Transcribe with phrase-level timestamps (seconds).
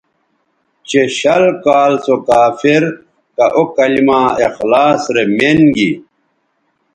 [0.87, 2.83] چہ شل کال سو کافر
[3.35, 5.91] کہ او کلما اخلاص رے مین گی